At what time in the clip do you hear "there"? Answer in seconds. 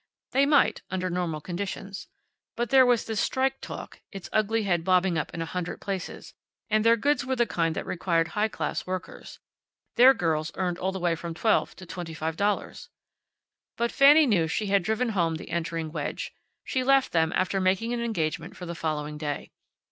2.71-2.87